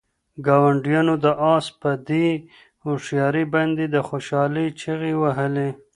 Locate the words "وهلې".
5.21-5.69